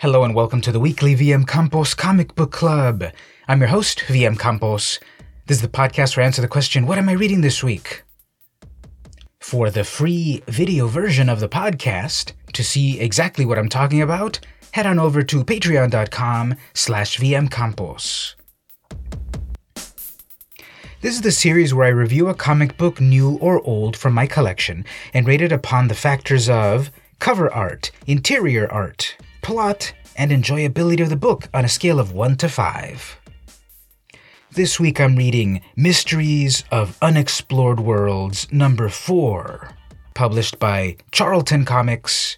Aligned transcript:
Hello 0.00 0.22
and 0.22 0.32
welcome 0.32 0.60
to 0.60 0.70
the 0.70 0.78
weekly 0.78 1.16
VM 1.16 1.44
Campos 1.44 1.92
Comic 1.92 2.36
Book 2.36 2.52
Club. 2.52 3.02
I'm 3.48 3.58
your 3.58 3.70
host, 3.70 3.98
VM 4.06 4.38
Campos. 4.38 5.00
This 5.46 5.56
is 5.56 5.62
the 5.62 5.66
podcast 5.66 6.16
where 6.16 6.22
I 6.22 6.26
answer 6.28 6.40
the 6.40 6.46
question, 6.46 6.86
What 6.86 6.98
am 6.98 7.08
I 7.08 7.14
reading 7.14 7.40
this 7.40 7.64
week? 7.64 8.04
For 9.40 9.70
the 9.70 9.82
free 9.82 10.44
video 10.46 10.86
version 10.86 11.28
of 11.28 11.40
the 11.40 11.48
podcast, 11.48 12.34
to 12.52 12.62
see 12.62 13.00
exactly 13.00 13.44
what 13.44 13.58
I'm 13.58 13.68
talking 13.68 14.00
about, 14.00 14.38
head 14.70 14.86
on 14.86 15.00
over 15.00 15.24
to 15.24 15.42
patreon.com 15.42 16.54
slash 16.74 17.18
vmcampos. 17.18 18.36
This 21.00 21.14
is 21.16 21.22
the 21.22 21.32
series 21.32 21.74
where 21.74 21.86
I 21.86 21.90
review 21.90 22.28
a 22.28 22.34
comic 22.34 22.76
book, 22.76 23.00
new 23.00 23.36
or 23.38 23.60
old, 23.66 23.96
from 23.96 24.14
my 24.14 24.28
collection 24.28 24.84
and 25.12 25.26
rate 25.26 25.42
it 25.42 25.50
upon 25.50 25.88
the 25.88 25.96
factors 25.96 26.48
of 26.48 26.92
cover 27.18 27.52
art, 27.52 27.90
interior 28.06 28.70
art, 28.70 29.16
plot, 29.48 29.94
and 30.14 30.30
enjoyability 30.30 31.00
of 31.00 31.08
the 31.08 31.16
book 31.16 31.48
on 31.54 31.64
a 31.64 31.68
scale 31.70 31.98
of 31.98 32.12
1 32.12 32.36
to 32.36 32.50
5. 32.50 33.18
This 34.52 34.78
week 34.78 35.00
I'm 35.00 35.16
reading 35.16 35.62
Mysteries 35.74 36.64
of 36.70 36.98
Unexplored 37.00 37.80
Worlds 37.80 38.46
number 38.52 38.90
4, 38.90 39.70
published 40.12 40.58
by 40.58 40.98
Charlton 41.12 41.64
Comics 41.64 42.36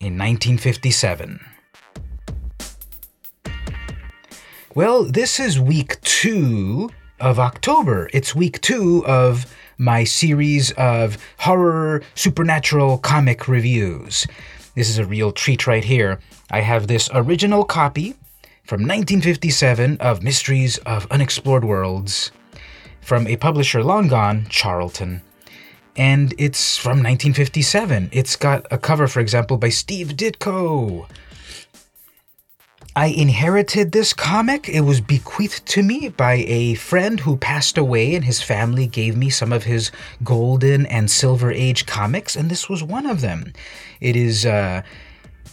in 0.00 0.18
1957. 0.18 1.40
Well, 4.74 5.04
this 5.04 5.40
is 5.40 5.58
week 5.58 5.98
2 6.02 6.90
of 7.20 7.38
October. 7.38 8.10
It's 8.12 8.34
week 8.34 8.60
2 8.60 9.06
of 9.06 9.50
my 9.78 10.04
series 10.04 10.72
of 10.72 11.16
horror 11.38 12.02
supernatural 12.14 12.98
comic 12.98 13.48
reviews. 13.48 14.26
This 14.74 14.88
is 14.88 14.98
a 14.98 15.06
real 15.06 15.32
treat 15.32 15.66
right 15.66 15.84
here. 15.84 16.20
I 16.50 16.62
have 16.62 16.88
this 16.88 17.08
original 17.14 17.64
copy 17.64 18.14
from 18.64 18.80
1957 18.80 19.98
of 19.98 20.22
Mysteries 20.22 20.78
of 20.78 21.06
Unexplored 21.10 21.64
Worlds 21.64 22.32
from 23.00 23.28
a 23.28 23.36
publisher 23.36 23.84
long 23.84 24.08
gone, 24.08 24.46
Charlton. 24.48 25.22
And 25.96 26.34
it's 26.38 26.76
from 26.76 26.98
1957. 26.98 28.10
It's 28.12 28.34
got 28.34 28.66
a 28.70 28.78
cover, 28.78 29.06
for 29.06 29.20
example, 29.20 29.58
by 29.58 29.68
Steve 29.68 30.08
Ditko. 30.08 31.06
I 32.96 33.06
inherited 33.06 33.92
this 33.92 34.12
comic. 34.12 34.68
It 34.68 34.80
was 34.80 35.00
bequeathed 35.00 35.66
to 35.66 35.82
me 35.84 36.08
by 36.08 36.44
a 36.48 36.74
friend 36.74 37.20
who 37.20 37.36
passed 37.36 37.78
away, 37.78 38.16
and 38.16 38.24
his 38.24 38.42
family 38.42 38.88
gave 38.88 39.16
me 39.16 39.30
some 39.30 39.52
of 39.52 39.64
his 39.64 39.92
golden 40.24 40.84
and 40.86 41.08
silver 41.08 41.52
age 41.52 41.86
comics, 41.86 42.34
and 42.34 42.50
this 42.50 42.68
was 42.68 42.82
one 42.82 43.06
of 43.06 43.20
them. 43.20 43.52
It 44.00 44.16
is, 44.16 44.44
uh, 44.44 44.82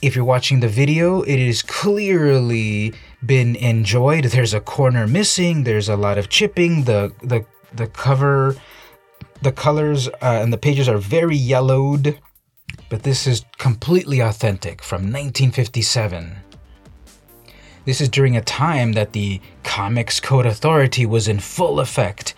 if 0.02 0.16
you're 0.16 0.26
watching 0.26 0.60
the 0.60 0.68
video, 0.68 1.22
it 1.24 1.40
is 1.40 1.62
clearly 1.62 2.94
been 3.26 3.56
enjoyed. 3.56 4.26
There's 4.26 4.54
a 4.54 4.60
corner 4.60 5.08
missing. 5.08 5.64
There's 5.64 5.90
a 5.90 5.96
lot 5.96 6.18
of 6.18 6.30
chipping. 6.30 6.84
The 6.84 7.12
the 7.22 7.46
the 7.74 7.88
cover, 7.88 8.56
the 9.42 9.52
colors 9.52 10.08
uh, 10.08 10.40
and 10.42 10.54
the 10.54 10.58
pages 10.58 10.88
are 10.88 10.98
very 10.98 11.36
yellowed, 11.36 12.20
but 12.90 13.04
this 13.04 13.28
is 13.28 13.46
completely 13.58 14.20
authentic 14.20 14.84
from 14.84 15.02
1957. 15.04 16.38
This 17.86 18.02
is 18.02 18.10
during 18.10 18.36
a 18.36 18.42
time 18.42 18.94
that 18.94 19.14
the 19.14 19.40
Comics 19.64 20.20
Code 20.20 20.46
Authority 20.46 21.06
was 21.06 21.28
in 21.28 21.40
full 21.40 21.80
effect 21.80 22.36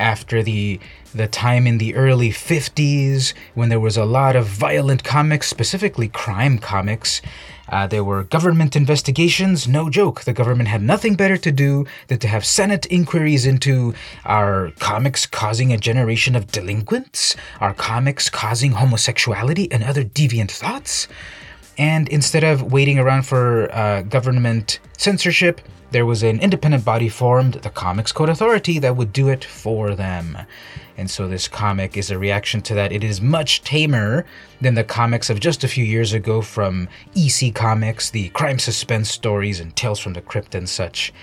after 0.00 0.42
the 0.42 0.80
the 1.14 1.26
time 1.26 1.66
in 1.66 1.78
the 1.78 1.94
early 1.96 2.30
50s 2.30 3.34
when 3.54 3.68
there 3.68 3.80
was 3.80 3.96
a 3.96 4.04
lot 4.04 4.36
of 4.36 4.46
violent 4.46 5.02
comics, 5.02 5.48
specifically 5.48 6.08
crime 6.08 6.56
comics. 6.58 7.20
Uh, 7.68 7.86
there 7.86 8.02
were 8.02 8.24
government 8.24 8.74
investigations, 8.74 9.68
no 9.68 9.88
joke. 9.88 10.22
The 10.22 10.32
government 10.32 10.68
had 10.68 10.82
nothing 10.82 11.14
better 11.14 11.36
to 11.36 11.52
do 11.52 11.86
than 12.08 12.18
to 12.18 12.28
have 12.28 12.44
Senate 12.44 12.86
inquiries 12.86 13.46
into 13.46 13.94
our 14.24 14.72
comics 14.78 15.26
causing 15.26 15.72
a 15.72 15.78
generation 15.78 16.34
of 16.34 16.50
delinquents, 16.50 17.36
our 17.60 17.74
comics 17.74 18.28
causing 18.28 18.72
homosexuality 18.72 19.70
and 19.70 19.84
other 19.84 20.04
deviant 20.04 20.50
thoughts. 20.50 21.06
And 21.80 22.10
instead 22.10 22.44
of 22.44 22.72
waiting 22.74 22.98
around 22.98 23.22
for 23.22 23.74
uh, 23.74 24.02
government 24.02 24.80
censorship, 24.98 25.62
there 25.92 26.04
was 26.04 26.22
an 26.22 26.38
independent 26.38 26.84
body 26.84 27.08
formed, 27.08 27.54
the 27.54 27.70
Comics 27.70 28.12
Code 28.12 28.28
Authority, 28.28 28.78
that 28.80 28.96
would 28.96 29.14
do 29.14 29.30
it 29.30 29.46
for 29.46 29.94
them. 29.94 30.36
And 30.98 31.10
so 31.10 31.26
this 31.26 31.48
comic 31.48 31.96
is 31.96 32.10
a 32.10 32.18
reaction 32.18 32.60
to 32.60 32.74
that. 32.74 32.92
It 32.92 33.02
is 33.02 33.22
much 33.22 33.62
tamer 33.62 34.26
than 34.60 34.74
the 34.74 34.84
comics 34.84 35.30
of 35.30 35.40
just 35.40 35.64
a 35.64 35.68
few 35.68 35.82
years 35.82 36.12
ago 36.12 36.42
from 36.42 36.86
EC 37.16 37.54
Comics, 37.54 38.10
the 38.10 38.28
crime 38.28 38.58
suspense 38.58 39.10
stories 39.10 39.58
and 39.58 39.74
Tales 39.74 39.98
from 39.98 40.12
the 40.12 40.20
Crypt 40.20 40.54
and 40.54 40.68
such. 40.68 41.14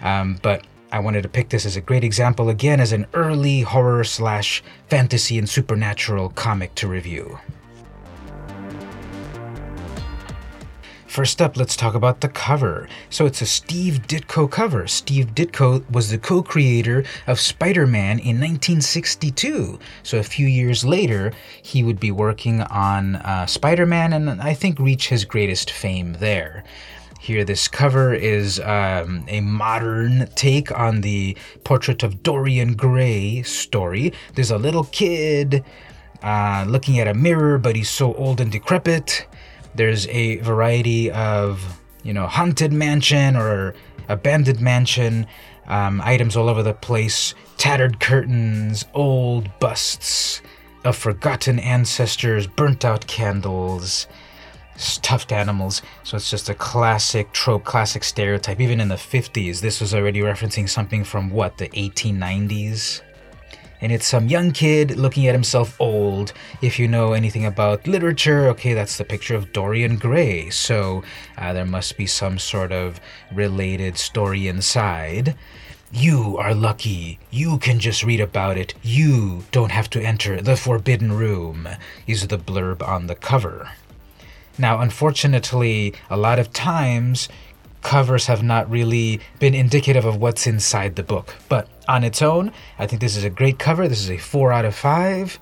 Um, 0.00 0.38
but 0.42 0.64
I 0.92 1.00
wanted 1.00 1.22
to 1.24 1.28
pick 1.28 1.48
this 1.48 1.66
as 1.66 1.74
a 1.74 1.80
great 1.80 2.04
example 2.04 2.50
again 2.50 2.78
as 2.78 2.92
an 2.92 3.06
early 3.14 3.62
horror 3.62 4.04
slash 4.04 4.62
fantasy 4.86 5.38
and 5.38 5.48
supernatural 5.48 6.28
comic 6.28 6.72
to 6.76 6.86
review. 6.86 7.40
First 11.14 11.40
up, 11.40 11.56
let's 11.56 11.76
talk 11.76 11.94
about 11.94 12.22
the 12.22 12.28
cover. 12.28 12.88
So 13.08 13.24
it's 13.24 13.40
a 13.40 13.46
Steve 13.46 14.08
Ditko 14.08 14.50
cover. 14.50 14.88
Steve 14.88 15.26
Ditko 15.26 15.88
was 15.88 16.10
the 16.10 16.18
co 16.18 16.42
creator 16.42 17.04
of 17.28 17.38
Spider 17.38 17.86
Man 17.86 18.18
in 18.18 18.40
1962. 18.40 19.78
So 20.02 20.18
a 20.18 20.24
few 20.24 20.48
years 20.48 20.84
later, 20.84 21.32
he 21.62 21.84
would 21.84 22.00
be 22.00 22.10
working 22.10 22.62
on 22.62 23.14
uh, 23.14 23.46
Spider 23.46 23.86
Man 23.86 24.12
and 24.12 24.42
I 24.42 24.54
think 24.54 24.80
reach 24.80 25.08
his 25.08 25.24
greatest 25.24 25.70
fame 25.70 26.14
there. 26.14 26.64
Here, 27.20 27.44
this 27.44 27.68
cover 27.68 28.12
is 28.12 28.58
um, 28.58 29.24
a 29.28 29.40
modern 29.40 30.26
take 30.34 30.76
on 30.76 31.02
the 31.02 31.36
portrait 31.62 32.02
of 32.02 32.24
Dorian 32.24 32.74
Gray 32.74 33.42
story. 33.42 34.12
There's 34.34 34.50
a 34.50 34.58
little 34.58 34.88
kid 34.90 35.64
uh, 36.24 36.64
looking 36.66 36.98
at 36.98 37.06
a 37.06 37.14
mirror, 37.14 37.56
but 37.56 37.76
he's 37.76 37.88
so 37.88 38.14
old 38.14 38.40
and 38.40 38.50
decrepit. 38.50 39.28
There's 39.74 40.06
a 40.08 40.36
variety 40.38 41.10
of, 41.10 41.80
you 42.02 42.12
know, 42.12 42.26
haunted 42.26 42.72
mansion 42.72 43.36
or 43.36 43.74
abandoned 44.08 44.60
mansion, 44.60 45.26
um, 45.66 46.00
items 46.04 46.36
all 46.36 46.48
over 46.48 46.62
the 46.62 46.74
place, 46.74 47.34
tattered 47.56 48.00
curtains, 48.00 48.84
old 48.94 49.48
busts 49.58 50.42
of 50.84 50.96
forgotten 50.96 51.58
ancestors, 51.58 52.46
burnt 52.46 52.84
out 52.84 53.06
candles, 53.06 54.06
stuffed 54.76 55.32
animals. 55.32 55.82
So 56.02 56.16
it's 56.16 56.30
just 56.30 56.48
a 56.50 56.54
classic 56.54 57.32
trope, 57.32 57.64
classic 57.64 58.04
stereotype. 58.04 58.60
Even 58.60 58.80
in 58.80 58.88
the 58.88 58.96
50s, 58.96 59.60
this 59.60 59.80
was 59.80 59.94
already 59.94 60.20
referencing 60.20 60.68
something 60.68 61.04
from 61.04 61.30
what, 61.30 61.56
the 61.56 61.68
1890s? 61.68 63.00
And 63.84 63.92
it's 63.92 64.06
some 64.06 64.28
young 64.28 64.50
kid 64.50 64.96
looking 64.96 65.26
at 65.26 65.34
himself 65.34 65.78
old. 65.78 66.32
If 66.62 66.78
you 66.78 66.88
know 66.88 67.12
anything 67.12 67.44
about 67.44 67.86
literature, 67.86 68.48
okay, 68.48 68.72
that's 68.72 68.96
the 68.96 69.04
picture 69.04 69.34
of 69.34 69.52
Dorian 69.52 69.96
Gray, 69.98 70.48
so 70.48 71.02
uh, 71.36 71.52
there 71.52 71.66
must 71.66 71.98
be 71.98 72.06
some 72.06 72.38
sort 72.38 72.72
of 72.72 72.98
related 73.30 73.98
story 73.98 74.48
inside. 74.48 75.36
You 75.92 76.38
are 76.38 76.54
lucky. 76.54 77.18
You 77.30 77.58
can 77.58 77.78
just 77.78 78.02
read 78.02 78.22
about 78.22 78.56
it. 78.56 78.72
You 78.82 79.44
don't 79.52 79.70
have 79.70 79.90
to 79.90 80.00
enter 80.00 80.40
the 80.40 80.56
forbidden 80.56 81.12
room, 81.12 81.68
is 82.06 82.28
the 82.28 82.38
blurb 82.38 82.82
on 82.82 83.06
the 83.06 83.14
cover. 83.14 83.72
Now, 84.56 84.80
unfortunately, 84.80 85.92
a 86.08 86.16
lot 86.16 86.38
of 86.38 86.54
times 86.54 87.28
covers 87.84 88.26
have 88.26 88.42
not 88.42 88.68
really 88.68 89.20
been 89.38 89.54
indicative 89.54 90.04
of 90.04 90.16
what's 90.16 90.48
inside 90.48 90.96
the 90.96 91.02
book. 91.04 91.36
But 91.48 91.68
on 91.86 92.02
its 92.02 92.20
own, 92.20 92.50
I 92.78 92.86
think 92.86 93.00
this 93.00 93.16
is 93.16 93.22
a 93.22 93.30
great 93.30 93.60
cover. 93.60 93.86
This 93.86 94.00
is 94.00 94.10
a 94.10 94.16
4 94.16 94.52
out 94.52 94.64
of 94.64 94.74
5. 94.74 95.38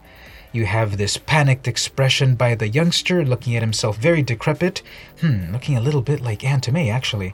You 0.53 0.67
have 0.67 0.99
this 0.99 1.17
panicked 1.17 1.67
expression 1.67 2.35
by 2.35 2.55
the 2.55 2.69
youngster 2.69 3.25
looking 3.25 3.57
at 3.57 3.63
himself 3.63 3.97
very 3.97 4.23
decrepit. 4.23 4.83
Hmm, 5.21 5.51
looking 5.51 5.79
a 5.79 5.81
little 5.81 6.03
bit 6.03 6.21
like 6.21 6.45
Aunt 6.45 6.71
May, 6.71 6.91
actually. 6.91 7.33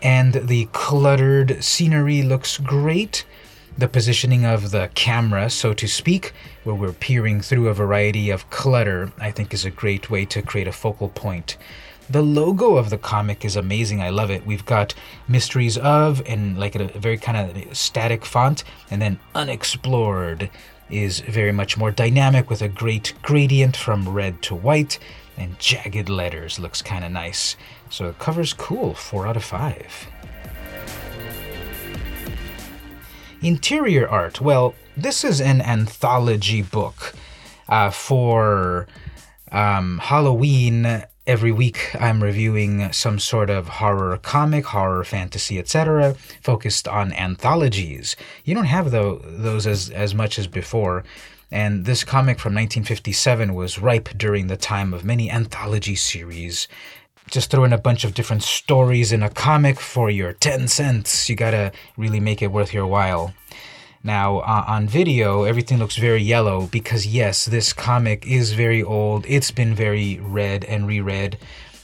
And 0.00 0.32
the 0.32 0.66
cluttered 0.72 1.62
scenery 1.62 2.22
looks 2.22 2.56
great. 2.56 3.26
The 3.76 3.88
positioning 3.88 4.46
of 4.46 4.70
the 4.70 4.88
camera, 4.94 5.50
so 5.50 5.74
to 5.74 5.86
speak, 5.86 6.32
where 6.64 6.74
we're 6.74 6.92
peering 6.92 7.42
through 7.42 7.68
a 7.68 7.74
variety 7.74 8.30
of 8.30 8.48
clutter, 8.48 9.12
I 9.18 9.32
think 9.32 9.52
is 9.52 9.66
a 9.66 9.70
great 9.70 10.08
way 10.08 10.24
to 10.24 10.40
create 10.40 10.68
a 10.68 10.72
focal 10.72 11.10
point. 11.10 11.58
The 12.08 12.22
logo 12.22 12.76
of 12.76 12.90
the 12.90 12.98
comic 12.98 13.44
is 13.44 13.56
amazing. 13.56 14.00
I 14.00 14.10
love 14.10 14.30
it. 14.30 14.46
We've 14.46 14.64
got 14.64 14.94
Mysteries 15.26 15.76
of, 15.76 16.22
and 16.26 16.56
like 16.58 16.76
a, 16.76 16.86
very 16.98 17.18
kind 17.18 17.36
of 17.36 17.76
static 17.76 18.24
font, 18.24 18.62
and 18.90 19.02
then 19.02 19.18
Unexplored 19.34 20.48
is 20.88 21.18
very 21.20 21.50
much 21.50 21.76
more 21.76 21.90
dynamic 21.90 22.48
with 22.48 22.62
a 22.62 22.68
great 22.68 23.12
gradient 23.22 23.76
from 23.76 24.08
red 24.08 24.40
to 24.42 24.54
white, 24.54 25.00
and 25.36 25.58
jagged 25.58 26.08
letters 26.08 26.60
looks 26.60 26.80
kind 26.80 27.04
of 27.04 27.10
nice. 27.10 27.56
So 27.90 28.06
the 28.06 28.12
cover's 28.14 28.52
cool, 28.52 28.94
4 28.94 29.26
out 29.26 29.36
of 29.36 29.44
5. 29.44 30.06
Interior 33.42 34.08
art. 34.08 34.40
Well, 34.40 34.74
this 34.96 35.24
is 35.24 35.40
an 35.40 35.60
anthology 35.60 36.62
book 36.62 37.14
uh, 37.68 37.90
for 37.90 38.86
um, 39.50 39.98
Halloween 39.98 41.04
every 41.26 41.52
week 41.52 41.94
I'm 41.98 42.22
reviewing 42.22 42.92
some 42.92 43.18
sort 43.18 43.50
of 43.50 43.68
horror 43.68 44.16
comic, 44.18 44.66
horror 44.66 45.04
fantasy, 45.04 45.58
etc., 45.58 46.14
focused 46.42 46.86
on 46.86 47.12
anthologies. 47.12 48.16
You 48.44 48.54
don't 48.54 48.66
have 48.66 48.90
the, 48.90 49.20
those 49.22 49.66
as, 49.66 49.90
as 49.90 50.14
much 50.14 50.38
as 50.38 50.46
before. 50.46 51.04
And 51.50 51.84
this 51.84 52.04
comic 52.04 52.38
from 52.38 52.54
1957 52.54 53.54
was 53.54 53.78
ripe 53.78 54.08
during 54.16 54.48
the 54.48 54.56
time 54.56 54.92
of 54.92 55.04
many 55.04 55.30
anthology 55.30 55.94
series. 55.94 56.68
Just 57.30 57.50
throw 57.50 57.64
in 57.64 57.72
a 57.72 57.78
bunch 57.78 58.04
of 58.04 58.14
different 58.14 58.42
stories 58.42 59.12
in 59.12 59.22
a 59.22 59.30
comic 59.30 59.80
for 59.80 60.10
your 60.10 60.32
10 60.32 60.68
cents. 60.68 61.28
You 61.28 61.36
gotta 61.36 61.72
really 61.96 62.20
make 62.20 62.42
it 62.42 62.52
worth 62.52 62.72
your 62.72 62.86
while. 62.86 63.34
Now, 64.06 64.38
uh, 64.38 64.64
on 64.68 64.86
video, 64.86 65.42
everything 65.42 65.78
looks 65.78 65.96
very 65.96 66.22
yellow 66.22 66.68
because, 66.68 67.08
yes, 67.08 67.44
this 67.44 67.72
comic 67.72 68.24
is 68.24 68.52
very 68.52 68.80
old. 68.80 69.26
It's 69.26 69.50
been 69.50 69.74
very 69.74 70.20
read 70.22 70.64
and 70.66 70.86
reread. 70.86 71.38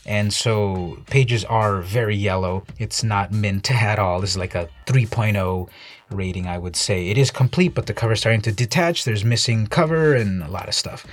And 0.06 0.32
so 0.32 0.98
pages 1.10 1.44
are 1.44 1.80
very 1.80 2.14
yellow. 2.14 2.64
It's 2.78 3.02
not 3.02 3.32
mint 3.32 3.72
at 3.82 3.98
all. 3.98 4.20
This 4.20 4.30
is 4.30 4.36
like 4.36 4.54
a 4.54 4.68
3.0 4.86 5.68
rating, 6.12 6.46
I 6.46 6.58
would 6.58 6.76
say. 6.76 7.08
It 7.08 7.18
is 7.18 7.32
complete, 7.32 7.74
but 7.74 7.86
the 7.86 7.94
cover's 7.94 8.20
starting 8.20 8.42
to 8.42 8.52
detach. 8.52 9.04
There's 9.04 9.24
missing 9.24 9.66
cover 9.66 10.14
and 10.14 10.44
a 10.44 10.48
lot 10.48 10.68
of 10.68 10.74
stuff. 10.74 11.04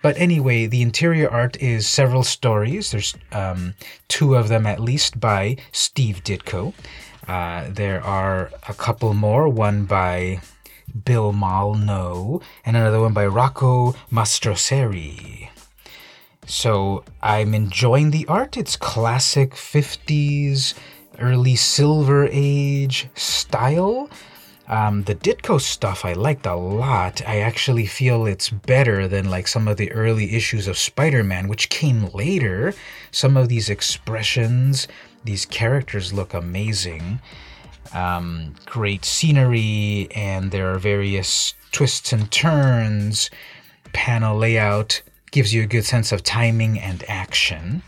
But 0.00 0.16
anyway, 0.16 0.66
the 0.66 0.82
interior 0.82 1.28
art 1.28 1.60
is 1.60 1.88
several 1.88 2.22
stories. 2.22 2.92
There's 2.92 3.16
um, 3.32 3.74
two 4.06 4.36
of 4.36 4.46
them 4.46 4.64
at 4.64 4.78
least 4.78 5.18
by 5.18 5.56
Steve 5.72 6.22
Ditko. 6.22 6.72
Uh, 7.28 7.66
there 7.70 8.02
are 8.02 8.50
a 8.68 8.74
couple 8.74 9.12
more, 9.14 9.48
one 9.48 9.84
by 9.84 10.40
Bill 11.04 11.32
Molno 11.32 12.42
and 12.64 12.76
another 12.76 13.00
one 13.00 13.12
by 13.12 13.26
Rocco 13.26 13.92
Mastroserio. 14.10 15.48
So 16.46 17.04
I'm 17.22 17.54
enjoying 17.54 18.12
the 18.12 18.26
art. 18.28 18.56
It's 18.56 18.76
classic 18.76 19.50
50s, 19.52 20.74
early 21.18 21.56
Silver 21.56 22.28
Age 22.30 23.08
style. 23.14 24.08
Um, 24.68 25.04
the 25.04 25.14
Ditko 25.14 25.60
stuff 25.60 26.04
I 26.04 26.12
liked 26.12 26.46
a 26.46 26.54
lot. 26.54 27.22
I 27.26 27.38
actually 27.40 27.86
feel 27.86 28.26
it's 28.26 28.50
better 28.50 29.06
than 29.06 29.30
like 29.30 29.46
some 29.46 29.68
of 29.68 29.76
the 29.76 29.92
early 29.92 30.34
issues 30.34 30.66
of 30.66 30.78
Spider 30.78 31.22
Man, 31.22 31.46
which 31.48 31.68
came 31.68 32.06
later. 32.12 32.74
Some 33.12 33.36
of 33.36 33.48
these 33.48 33.70
expressions, 33.70 34.88
these 35.26 35.44
characters 35.44 36.12
look 36.12 36.32
amazing. 36.32 37.20
Um, 37.92 38.54
great 38.64 39.04
scenery, 39.04 40.08
and 40.14 40.50
there 40.50 40.72
are 40.72 40.78
various 40.78 41.54
twists 41.72 42.12
and 42.12 42.30
turns. 42.30 43.30
Panel 43.92 44.36
layout 44.36 45.02
gives 45.30 45.52
you 45.52 45.62
a 45.62 45.66
good 45.66 45.84
sense 45.84 46.12
of 46.12 46.22
timing 46.22 46.78
and 46.78 47.04
action. 47.08 47.82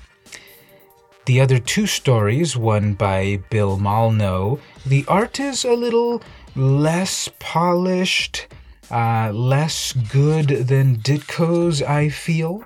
The 1.27 1.41
other 1.41 1.59
two 1.59 1.87
stories, 1.87 2.57
one 2.57 2.95
by 2.95 3.41
Bill 3.51 3.79
Molno, 3.79 4.61
the 4.87 5.05
art 5.09 5.39
is 5.39 5.65
a 5.65 5.75
little 5.75 6.23
less 6.57 7.29
polished, 7.39 8.47
uh, 8.91 9.31
less 9.33 9.93
good 9.93 10.49
than 10.49 10.97
Ditko's, 10.97 11.83
I 11.83 12.09
feel 12.09 12.65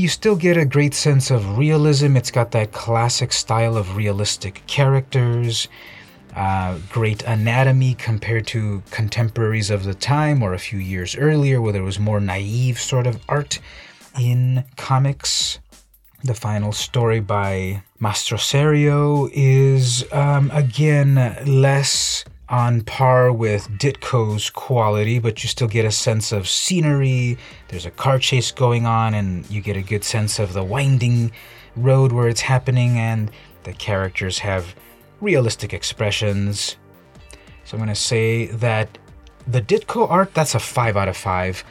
you 0.00 0.08
still 0.08 0.34
get 0.34 0.56
a 0.56 0.64
great 0.64 0.94
sense 0.94 1.30
of 1.30 1.58
realism. 1.58 2.16
It's 2.16 2.30
got 2.30 2.52
that 2.52 2.72
classic 2.72 3.32
style 3.32 3.76
of 3.76 3.96
realistic 3.96 4.62
characters, 4.66 5.68
uh, 6.34 6.78
great 6.88 7.22
anatomy 7.24 7.94
compared 7.94 8.46
to 8.48 8.82
contemporaries 8.90 9.68
of 9.68 9.84
the 9.84 9.92
time 9.92 10.42
or 10.42 10.54
a 10.54 10.58
few 10.58 10.78
years 10.78 11.14
earlier, 11.16 11.60
where 11.60 11.74
there 11.74 11.82
was 11.82 11.98
more 11.98 12.18
naive 12.18 12.80
sort 12.80 13.06
of 13.06 13.20
art 13.28 13.60
in 14.18 14.64
comics. 14.78 15.58
The 16.24 16.34
final 16.34 16.72
story 16.72 17.20
by 17.20 17.82
Mastroserio 18.00 19.30
is, 19.34 20.10
um, 20.12 20.50
again, 20.54 21.14
less 21.46 22.24
on 22.50 22.82
par 22.82 23.32
with 23.32 23.68
Ditko's 23.78 24.50
quality, 24.50 25.20
but 25.20 25.42
you 25.42 25.48
still 25.48 25.68
get 25.68 25.84
a 25.84 25.92
sense 25.92 26.32
of 26.32 26.48
scenery. 26.48 27.38
There's 27.68 27.86
a 27.86 27.92
car 27.92 28.18
chase 28.18 28.50
going 28.50 28.86
on, 28.86 29.14
and 29.14 29.48
you 29.48 29.60
get 29.60 29.76
a 29.76 29.82
good 29.82 30.02
sense 30.02 30.40
of 30.40 30.52
the 30.52 30.64
winding 30.64 31.30
road 31.76 32.10
where 32.10 32.28
it's 32.28 32.40
happening, 32.40 32.98
and 32.98 33.30
the 33.62 33.72
characters 33.72 34.40
have 34.40 34.74
realistic 35.20 35.72
expressions. 35.72 36.76
So 37.64 37.76
I'm 37.76 37.78
going 37.78 37.88
to 37.88 37.94
say 37.94 38.46
that 38.46 38.98
the 39.46 39.62
Ditko 39.62 40.10
art, 40.10 40.34
that's 40.34 40.56
a 40.56 40.58
5 40.58 40.96
out 40.96 41.08
of 41.08 41.16
5. 41.16 41.62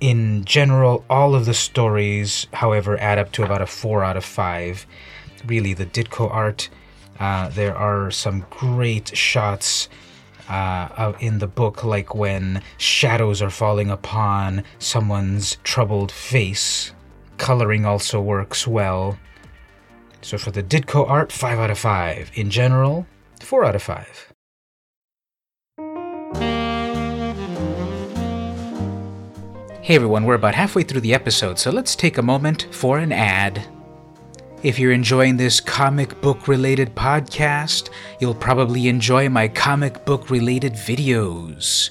In 0.00 0.44
general, 0.44 1.04
all 1.10 1.34
of 1.34 1.44
the 1.44 1.54
stories, 1.54 2.46
however, 2.52 2.96
add 2.98 3.18
up 3.18 3.32
to 3.32 3.42
about 3.42 3.62
a 3.62 3.66
4 3.66 4.04
out 4.04 4.16
of 4.16 4.24
5. 4.24 4.86
Really, 5.46 5.74
the 5.74 5.86
Ditko 5.86 6.30
art, 6.30 6.68
uh, 7.18 7.48
there 7.48 7.76
are 7.76 8.12
some 8.12 8.46
great 8.50 9.16
shots 9.16 9.88
uh, 10.48 11.12
in 11.20 11.38
the 11.38 11.46
book, 11.46 11.84
like 11.84 12.14
when 12.14 12.62
shadows 12.76 13.40
are 13.42 13.50
falling 13.50 13.90
upon 13.90 14.64
someone's 14.78 15.56
troubled 15.64 16.12
face. 16.12 16.92
Coloring 17.38 17.84
also 17.84 18.20
works 18.20 18.66
well. 18.66 19.18
So 20.22 20.38
for 20.38 20.50
the 20.50 20.62
Ditko 20.62 21.08
art, 21.08 21.32
5 21.32 21.58
out 21.58 21.70
of 21.70 21.78
5. 21.78 22.30
In 22.34 22.50
general, 22.50 23.06
4 23.40 23.64
out 23.64 23.74
of 23.74 23.82
5. 23.82 24.32
Hey 29.84 29.96
everyone, 29.96 30.24
we're 30.24 30.34
about 30.34 30.54
halfway 30.54 30.82
through 30.82 31.02
the 31.02 31.12
episode, 31.12 31.58
so 31.58 31.70
let's 31.70 31.94
take 31.94 32.16
a 32.16 32.22
moment 32.22 32.68
for 32.70 32.98
an 32.98 33.12
ad. 33.12 33.73
If 34.64 34.78
you're 34.78 34.92
enjoying 34.92 35.36
this 35.36 35.60
comic 35.60 36.18
book 36.22 36.48
related 36.48 36.94
podcast, 36.94 37.90
you'll 38.18 38.34
probably 38.34 38.88
enjoy 38.88 39.28
my 39.28 39.46
comic 39.46 40.06
book 40.06 40.30
related 40.30 40.72
videos. 40.72 41.90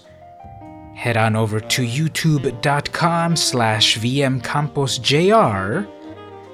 Head 0.95 1.15
on 1.15 1.35
over 1.35 1.59
to 1.59 1.83
youtube.com 1.83 3.35
slash 3.35 3.99
vmcamposjr 3.99 5.87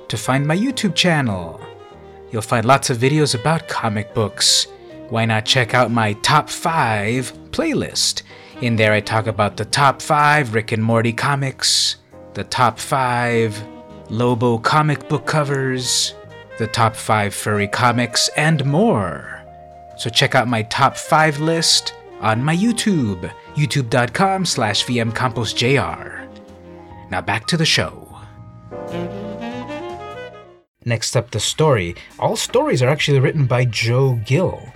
to 0.10 0.18
find 0.18 0.46
my 0.46 0.58
YouTube 0.58 0.94
channel. 0.94 1.62
You'll 2.32 2.42
find 2.42 2.66
lots 2.66 2.90
of 2.90 2.98
videos 2.98 3.34
about 3.40 3.70
comic 3.70 4.14
books. 4.14 4.68
Why 5.08 5.24
not 5.24 5.46
check 5.46 5.74
out 5.74 5.90
my 5.90 6.12
top 6.16 6.50
5 6.50 7.32
playlist? 7.52 8.24
In 8.60 8.76
there, 8.76 8.92
I 8.92 9.00
talk 9.00 9.28
about 9.28 9.56
the 9.56 9.64
top 9.64 10.02
5 10.02 10.54
Rick 10.54 10.74
and 10.74 10.84
Morty 10.84 11.14
comics, 11.14 11.96
the 12.34 12.44
top 12.44 12.78
5 12.78 13.79
Lobo 14.10 14.58
comic 14.58 15.08
book 15.08 15.28
covers, 15.28 16.16
the 16.58 16.66
top 16.66 16.96
5 16.96 17.32
furry 17.34 17.68
comics, 17.68 18.28
and 18.36 18.66
more. 18.66 19.44
So 19.98 20.10
check 20.10 20.34
out 20.34 20.48
my 20.48 20.64
top 20.64 20.98
5 20.98 21.40
list 21.40 21.94
on 22.20 22.44
my 22.44 22.56
YouTube, 22.56 23.32
youtube.com 23.54 24.46
slash 24.46 24.84
vmcamposjr. 24.86 26.28
Now 27.12 27.22
back 27.22 27.46
to 27.48 27.58
the 27.58 27.66
show. 27.66 28.18
Next 30.86 31.16
up, 31.16 31.30
the 31.30 31.40
story. 31.40 31.96
All 32.18 32.36
stories 32.36 32.82
are 32.82 32.90
actually 32.90 33.20
written 33.20 33.46
by 33.46 33.66
Joe 33.66 34.20
Gill. 34.26 34.74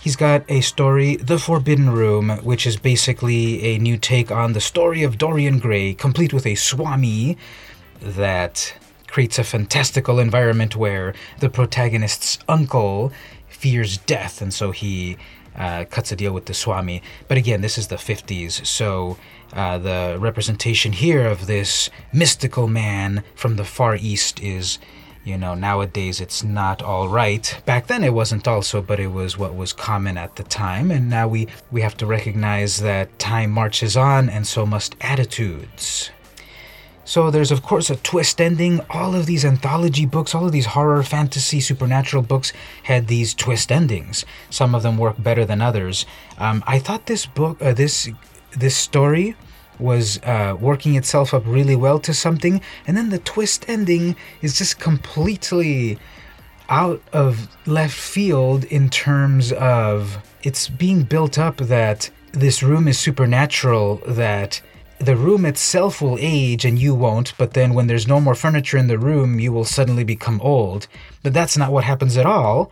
He's 0.00 0.16
got 0.16 0.42
a 0.48 0.62
story, 0.62 1.16
The 1.16 1.38
Forbidden 1.38 1.90
Room, 1.90 2.30
which 2.42 2.66
is 2.66 2.78
basically 2.78 3.62
a 3.62 3.78
new 3.78 3.98
take 3.98 4.30
on 4.30 4.54
the 4.54 4.60
story 4.60 5.02
of 5.02 5.18
Dorian 5.18 5.58
Gray, 5.58 5.92
complete 5.92 6.32
with 6.32 6.46
a 6.46 6.54
Swami 6.54 7.36
that 8.00 8.74
creates 9.06 9.38
a 9.38 9.44
fantastical 9.44 10.18
environment 10.18 10.76
where 10.76 11.14
the 11.40 11.50
protagonist's 11.50 12.38
uncle 12.48 13.12
fears 13.48 13.98
death, 13.98 14.40
and 14.40 14.54
so 14.54 14.70
he 14.70 15.16
uh, 15.56 15.84
cuts 15.90 16.12
a 16.12 16.16
deal 16.16 16.32
with 16.32 16.46
the 16.46 16.54
Swami. 16.54 17.02
But 17.28 17.36
again, 17.36 17.60
this 17.60 17.76
is 17.76 17.88
the 17.88 17.96
50s, 17.96 18.64
so 18.64 19.18
uh, 19.52 19.78
the 19.78 20.16
representation 20.18 20.92
here 20.92 21.26
of 21.26 21.46
this 21.46 21.90
mystical 22.12 22.68
man 22.68 23.24
from 23.34 23.56
the 23.56 23.64
Far 23.64 23.96
East 23.96 24.40
is 24.40 24.78
you 25.22 25.36
know 25.36 25.54
nowadays 25.54 26.18
it's 26.18 26.42
not 26.42 26.80
all 26.80 27.06
right 27.06 27.60
back 27.66 27.88
then 27.88 28.02
it 28.02 28.14
wasn't 28.14 28.48
also 28.48 28.80
but 28.80 28.98
it 28.98 29.08
was 29.08 29.36
what 29.36 29.54
was 29.54 29.70
common 29.70 30.16
at 30.16 30.36
the 30.36 30.42
time 30.44 30.90
and 30.90 31.10
now 31.10 31.28
we 31.28 31.46
we 31.70 31.82
have 31.82 31.94
to 31.94 32.06
recognize 32.06 32.78
that 32.78 33.18
time 33.18 33.50
marches 33.50 33.98
on 33.98 34.30
and 34.30 34.46
so 34.46 34.64
must 34.64 34.96
attitudes 35.02 36.10
so 37.10 37.28
there's 37.28 37.50
of 37.50 37.62
course 37.62 37.90
a 37.90 37.96
twist 37.96 38.40
ending. 38.40 38.80
All 38.88 39.16
of 39.16 39.26
these 39.26 39.44
anthology 39.44 40.06
books 40.06 40.32
all 40.32 40.46
of 40.46 40.52
these 40.52 40.66
horror 40.76 41.02
fantasy 41.02 41.58
supernatural 41.58 42.22
books 42.22 42.52
had 42.84 43.08
these 43.08 43.34
twist 43.34 43.72
endings. 43.72 44.24
Some 44.48 44.76
of 44.76 44.84
them 44.84 44.96
work 44.96 45.16
better 45.20 45.44
than 45.44 45.60
others. 45.60 46.06
Um, 46.38 46.62
i 46.68 46.78
thought 46.78 47.06
this 47.06 47.26
book 47.26 47.60
uh, 47.60 47.72
this 47.72 48.08
this 48.52 48.76
story 48.76 49.34
was 49.80 50.20
uh, 50.22 50.56
working 50.60 50.94
itself 50.94 51.34
up 51.34 51.42
really 51.46 51.74
well 51.74 51.98
to 51.98 52.14
something, 52.14 52.60
and 52.86 52.96
then 52.96 53.08
the 53.08 53.18
twist 53.18 53.64
ending 53.66 54.14
is 54.40 54.56
just 54.56 54.78
completely 54.78 55.98
out 56.68 57.02
of 57.12 57.48
left 57.66 57.98
field 57.98 58.62
in 58.66 58.88
terms 58.88 59.50
of 59.54 60.18
it's 60.44 60.68
being 60.68 61.02
built 61.02 61.38
up 61.38 61.56
that 61.56 62.08
this 62.30 62.62
room 62.62 62.86
is 62.86 62.98
supernatural, 63.00 63.96
that 64.06 64.62
the 65.00 65.16
room 65.16 65.46
itself 65.46 66.02
will 66.02 66.18
age 66.20 66.64
and 66.64 66.78
you 66.78 66.94
won't, 66.94 67.32
but 67.38 67.54
then 67.54 67.72
when 67.72 67.86
there's 67.86 68.06
no 68.06 68.20
more 68.20 68.34
furniture 68.34 68.76
in 68.76 68.86
the 68.86 68.98
room, 68.98 69.40
you 69.40 69.50
will 69.50 69.64
suddenly 69.64 70.04
become 70.04 70.40
old. 70.42 70.86
But 71.22 71.32
that's 71.32 71.56
not 71.56 71.72
what 71.72 71.84
happens 71.84 72.16
at 72.18 72.26
all. 72.26 72.70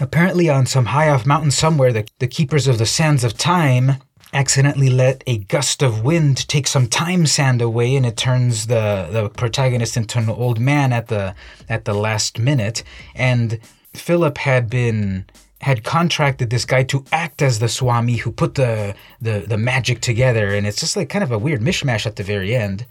Apparently, 0.00 0.48
on 0.48 0.66
some 0.66 0.86
high 0.86 1.08
off 1.08 1.24
mountain 1.24 1.52
somewhere, 1.52 1.92
the, 1.92 2.06
the 2.18 2.26
keepers 2.26 2.66
of 2.66 2.78
the 2.78 2.86
sands 2.86 3.22
of 3.22 3.38
time 3.38 3.92
accidentally 4.32 4.90
let 4.90 5.22
a 5.26 5.38
gust 5.38 5.82
of 5.82 6.02
wind 6.02 6.48
take 6.48 6.66
some 6.66 6.88
time 6.88 7.26
sand 7.26 7.62
away 7.62 7.94
and 7.94 8.06
it 8.06 8.16
turns 8.16 8.66
the, 8.66 9.08
the 9.12 9.28
protagonist 9.28 9.96
into 9.96 10.18
an 10.18 10.28
old 10.30 10.58
man 10.58 10.92
at 10.92 11.08
the 11.08 11.34
at 11.68 11.84
the 11.84 11.92
last 11.92 12.38
minute 12.38 12.82
and 13.14 13.58
Philip 13.92 14.38
had 14.38 14.70
been 14.70 15.26
had 15.62 15.84
contracted 15.84 16.50
this 16.50 16.64
guy 16.64 16.82
to 16.82 17.04
act 17.12 17.40
as 17.40 17.60
the 17.60 17.68
Swami 17.68 18.16
who 18.16 18.32
put 18.32 18.56
the, 18.56 18.94
the 19.20 19.44
the 19.46 19.56
magic 19.56 20.00
together 20.00 20.52
and 20.52 20.66
it's 20.66 20.80
just 20.80 20.96
like 20.96 21.08
kind 21.08 21.22
of 21.22 21.30
a 21.30 21.38
weird 21.38 21.60
mishmash 21.60 22.04
at 22.04 22.16
the 22.16 22.24
very 22.24 22.54
end. 22.54 22.84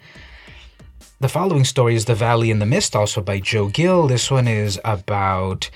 The 1.20 1.30
following 1.30 1.66
story 1.66 1.96
is 1.96 2.06
The 2.06 2.16
Valley 2.16 2.50
in 2.50 2.60
the 2.60 2.66
Mist 2.66 2.96
also 2.96 3.22
by 3.22 3.40
Joe 3.40 3.68
Gill. 3.68 4.08
This 4.08 4.32
one 4.32 4.48
is 4.48 4.80
about 4.84 5.70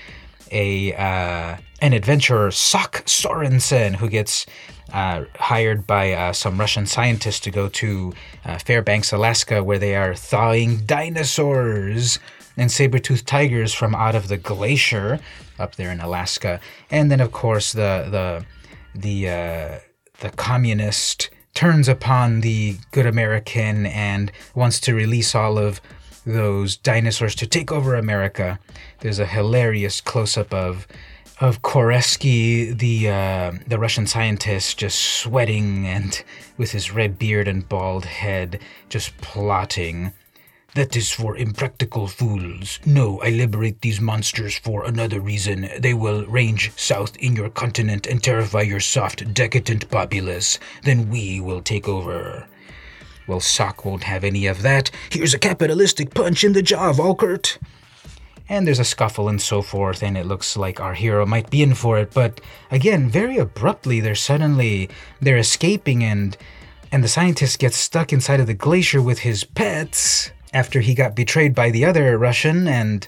a 0.50 0.94
uh, 0.94 1.56
an 1.80 1.92
adventurer 1.92 2.50
Sock 2.50 3.04
Sorensen 3.04 3.94
who 3.96 4.08
gets 4.08 4.46
uh, 4.92 5.24
hired 5.36 5.86
by 5.86 6.12
uh, 6.12 6.32
some 6.32 6.58
Russian 6.58 6.86
scientists 6.86 7.40
to 7.40 7.50
go 7.50 7.68
to 7.68 8.12
uh, 8.44 8.58
Fairbanks, 8.58 9.12
Alaska, 9.12 9.62
where 9.62 9.78
they 9.78 9.94
are 9.94 10.14
thawing 10.14 10.78
dinosaurs 10.86 12.18
and 12.56 12.72
saber-toothed 12.72 13.26
tigers 13.26 13.74
from 13.74 13.94
out 13.94 14.14
of 14.14 14.28
the 14.28 14.36
glacier 14.38 15.20
up 15.58 15.76
there 15.76 15.90
in 15.90 16.00
Alaska. 16.00 16.60
And 16.90 17.10
then, 17.10 17.20
of 17.20 17.32
course, 17.32 17.72
the 17.72 18.06
the 18.10 18.44
the 18.94 19.28
uh, 19.28 19.78
the 20.20 20.30
communist 20.36 21.30
turns 21.54 21.88
upon 21.88 22.40
the 22.42 22.76
good 22.90 23.06
American 23.06 23.86
and 23.86 24.30
wants 24.54 24.78
to 24.80 24.94
release 24.94 25.34
all 25.34 25.58
of 25.58 25.80
those 26.26 26.76
dinosaurs 26.76 27.34
to 27.36 27.46
take 27.46 27.72
over 27.72 27.94
America. 27.94 28.58
There's 29.00 29.18
a 29.18 29.26
hilarious 29.26 30.00
close-up 30.00 30.52
of 30.52 30.86
of 31.40 31.60
Koreski, 31.62 32.76
the 32.76 33.10
uh, 33.10 33.52
the 33.66 33.78
Russian 33.78 34.06
scientist, 34.06 34.78
just 34.78 34.98
sweating 34.98 35.86
and 35.86 36.22
with 36.56 36.72
his 36.72 36.92
red 36.92 37.18
beard 37.18 37.46
and 37.48 37.68
bald 37.68 38.06
head, 38.06 38.60
just 38.88 39.16
plotting. 39.18 40.12
That 40.76 40.94
is 40.94 41.10
for 41.10 41.38
impractical 41.38 42.06
fools. 42.06 42.80
No, 42.84 43.18
I 43.22 43.30
liberate 43.30 43.80
these 43.80 43.98
monsters 43.98 44.58
for 44.58 44.84
another 44.84 45.20
reason. 45.20 45.70
They 45.78 45.94
will 45.94 46.26
range 46.26 46.70
south 46.76 47.16
in 47.16 47.34
your 47.34 47.48
continent 47.48 48.06
and 48.06 48.22
terrify 48.22 48.60
your 48.60 48.80
soft, 48.80 49.32
decadent 49.32 49.90
populace. 49.90 50.58
Then 50.82 51.08
we 51.08 51.40
will 51.40 51.62
take 51.62 51.88
over. 51.88 52.46
Well, 53.26 53.40
Sock 53.40 53.86
won't 53.86 54.02
have 54.02 54.22
any 54.22 54.44
of 54.44 54.60
that. 54.60 54.90
Here's 55.10 55.32
a 55.32 55.38
capitalistic 55.38 56.12
punch 56.12 56.44
in 56.44 56.52
the 56.52 56.60
jaw, 56.60 56.92
Volkert 56.92 57.56
and 58.48 58.66
there's 58.66 58.78
a 58.78 58.84
scuffle 58.84 59.28
and 59.28 59.40
so 59.40 59.62
forth, 59.62 60.02
and 60.02 60.16
it 60.16 60.26
looks 60.26 60.56
like 60.56 60.78
our 60.78 60.94
hero 60.94 61.26
might 61.26 61.50
be 61.50 61.62
in 61.62 61.74
for 61.74 61.98
it. 61.98 62.12
But 62.12 62.40
again, 62.70 63.08
very 63.08 63.38
abruptly, 63.38 63.98
they're 63.98 64.14
suddenly 64.14 64.88
they're 65.20 65.38
escaping, 65.38 66.04
and 66.04 66.36
and 66.92 67.02
the 67.02 67.08
scientist 67.08 67.58
gets 67.58 67.76
stuck 67.76 68.12
inside 68.12 68.38
of 68.38 68.46
the 68.46 68.54
glacier 68.54 69.02
with 69.02 69.20
his 69.20 69.42
pets 69.42 70.30
after 70.52 70.80
he 70.80 70.94
got 70.94 71.16
betrayed 71.16 71.54
by 71.54 71.70
the 71.70 71.84
other 71.84 72.16
Russian, 72.18 72.66
and 72.68 73.06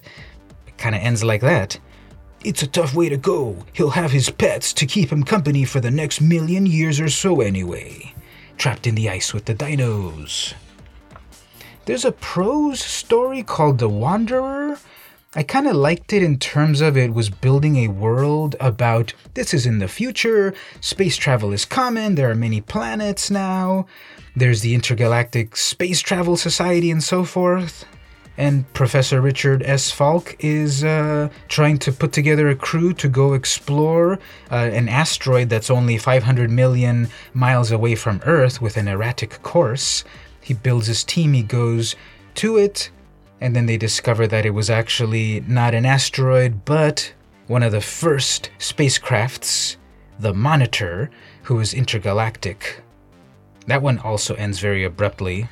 it 0.66 0.78
kind 0.78 0.94
of 0.94 1.02
ends 1.02 1.24
like 1.24 1.40
that. 1.42 1.78
It's 2.44 2.62
a 2.62 2.68
tough 2.68 2.94
way 2.94 3.08
to 3.08 3.16
go. 3.16 3.64
He'll 3.72 3.90
have 3.90 4.12
his 4.12 4.30
pets 4.30 4.72
to 4.74 4.86
keep 4.86 5.10
him 5.10 5.24
company 5.24 5.64
for 5.64 5.80
the 5.80 5.90
next 5.90 6.20
million 6.20 6.66
years 6.66 7.00
or 7.00 7.08
so, 7.08 7.40
anyway. 7.40 8.14
Trapped 8.56 8.86
in 8.86 8.94
the 8.94 9.08
ice 9.08 9.34
with 9.34 9.44
the 9.46 9.54
dinos. 9.54 10.54
There's 11.84 12.04
a 12.04 12.12
prose 12.12 12.80
story 12.80 13.42
called 13.42 13.78
The 13.78 13.88
Wanderer 13.88 14.78
I 15.34 15.42
kind 15.42 15.66
of 15.66 15.76
liked 15.76 16.14
it 16.14 16.22
in 16.22 16.38
terms 16.38 16.80
of 16.80 16.96
it 16.96 17.12
was 17.12 17.28
building 17.28 17.76
a 17.76 17.88
world 17.88 18.56
about 18.60 19.12
this 19.34 19.52
is 19.52 19.66
in 19.66 19.78
the 19.78 19.86
future, 19.86 20.54
space 20.80 21.18
travel 21.18 21.52
is 21.52 21.66
common, 21.66 22.14
there 22.14 22.30
are 22.30 22.34
many 22.34 22.62
planets 22.62 23.30
now, 23.30 23.86
there's 24.38 24.60
the 24.60 24.74
Intergalactic 24.74 25.56
Space 25.56 26.00
Travel 26.00 26.36
Society 26.36 26.90
and 26.90 27.02
so 27.02 27.24
forth. 27.24 27.84
And 28.36 28.72
Professor 28.72 29.20
Richard 29.20 29.64
S. 29.64 29.90
Falk 29.90 30.36
is 30.38 30.84
uh, 30.84 31.28
trying 31.48 31.78
to 31.80 31.90
put 31.90 32.12
together 32.12 32.48
a 32.48 32.54
crew 32.54 32.92
to 32.94 33.08
go 33.08 33.32
explore 33.32 34.12
uh, 34.52 34.54
an 34.54 34.88
asteroid 34.88 35.48
that's 35.48 35.70
only 35.70 35.98
500 35.98 36.48
million 36.48 37.08
miles 37.34 37.72
away 37.72 37.96
from 37.96 38.20
Earth 38.24 38.62
with 38.62 38.76
an 38.76 38.86
erratic 38.86 39.42
course. 39.42 40.04
He 40.40 40.54
builds 40.54 40.86
his 40.86 41.02
team, 41.02 41.32
he 41.32 41.42
goes 41.42 41.96
to 42.36 42.58
it, 42.58 42.90
and 43.40 43.56
then 43.56 43.66
they 43.66 43.76
discover 43.76 44.28
that 44.28 44.46
it 44.46 44.50
was 44.50 44.70
actually 44.70 45.40
not 45.48 45.74
an 45.74 45.84
asteroid, 45.84 46.64
but 46.64 47.12
one 47.48 47.64
of 47.64 47.72
the 47.72 47.80
first 47.80 48.50
spacecrafts, 48.60 49.76
the 50.20 50.32
Monitor, 50.32 51.10
who 51.42 51.56
was 51.56 51.74
intergalactic. 51.74 52.82
That 53.68 53.82
one 53.82 53.98
also 53.98 54.34
ends 54.34 54.60
very 54.60 54.82
abruptly. 54.82 55.46